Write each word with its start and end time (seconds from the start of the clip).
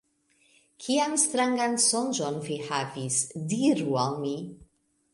Kian 0.85 1.13
strangan 1.25 1.77
sonĝon 1.85 2.41
vi 2.49 2.59
havis? 2.73 3.23
Diru 3.55 4.03
al 4.07 4.21
mi! 4.27 4.37